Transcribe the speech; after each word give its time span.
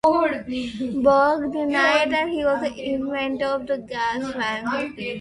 Berg 0.03 0.45
denied 1.51 2.09
that 2.11 2.27
he 2.27 2.43
was 2.43 2.59
the 2.63 2.81
inventor 2.91 3.45
of 3.45 3.67
the 3.67 3.77
gas 3.77 4.31
van. 4.33 4.93